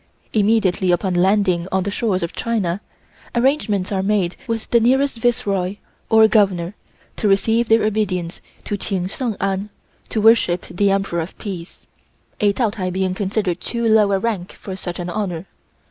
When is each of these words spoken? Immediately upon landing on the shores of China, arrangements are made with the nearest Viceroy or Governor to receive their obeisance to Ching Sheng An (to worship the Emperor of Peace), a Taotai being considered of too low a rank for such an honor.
Immediately 0.33 0.91
upon 0.91 1.13
landing 1.13 1.67
on 1.71 1.83
the 1.83 1.91
shores 1.91 2.23
of 2.23 2.33
China, 2.33 2.81
arrangements 3.35 3.91
are 3.91 4.01
made 4.01 4.35
with 4.47 4.67
the 4.71 4.79
nearest 4.79 5.17
Viceroy 5.17 5.75
or 6.09 6.27
Governor 6.27 6.73
to 7.17 7.27
receive 7.27 7.67
their 7.69 7.83
obeisance 7.83 8.41
to 8.63 8.77
Ching 8.77 9.05
Sheng 9.05 9.35
An 9.39 9.69
(to 10.09 10.19
worship 10.19 10.65
the 10.71 10.89
Emperor 10.89 11.19
of 11.21 11.37
Peace), 11.37 11.85
a 12.39 12.51
Taotai 12.51 12.89
being 12.91 13.13
considered 13.13 13.51
of 13.57 13.59
too 13.59 13.87
low 13.87 14.11
a 14.11 14.17
rank 14.17 14.53
for 14.53 14.75
such 14.75 14.97
an 14.97 15.11
honor. 15.11 15.45